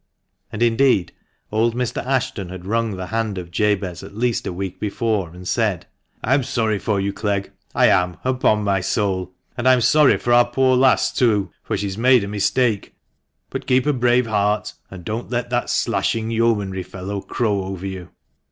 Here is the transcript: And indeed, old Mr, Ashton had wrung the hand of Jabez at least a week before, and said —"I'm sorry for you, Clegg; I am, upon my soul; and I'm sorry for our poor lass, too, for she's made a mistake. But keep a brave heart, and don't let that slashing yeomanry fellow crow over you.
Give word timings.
And 0.51 0.63
indeed, 0.63 1.11
old 1.51 1.75
Mr, 1.75 2.03
Ashton 2.03 2.49
had 2.49 2.65
wrung 2.65 2.95
the 2.95 3.05
hand 3.05 3.37
of 3.37 3.51
Jabez 3.51 4.01
at 4.01 4.15
least 4.17 4.47
a 4.47 4.51
week 4.51 4.79
before, 4.79 5.29
and 5.29 5.47
said 5.47 5.85
—"I'm 6.23 6.41
sorry 6.41 6.79
for 6.79 6.99
you, 6.99 7.13
Clegg; 7.13 7.51
I 7.75 7.85
am, 7.85 8.17
upon 8.23 8.63
my 8.63 8.79
soul; 8.81 9.31
and 9.55 9.67
I'm 9.69 9.81
sorry 9.81 10.17
for 10.17 10.33
our 10.33 10.47
poor 10.49 10.75
lass, 10.75 11.13
too, 11.13 11.51
for 11.61 11.77
she's 11.77 11.99
made 11.99 12.23
a 12.23 12.27
mistake. 12.27 12.95
But 13.51 13.67
keep 13.67 13.85
a 13.85 13.93
brave 13.93 14.25
heart, 14.25 14.73
and 14.89 15.05
don't 15.05 15.29
let 15.29 15.51
that 15.51 15.69
slashing 15.69 16.31
yeomanry 16.31 16.81
fellow 16.81 17.21
crow 17.21 17.65
over 17.65 17.85
you. 17.85 18.09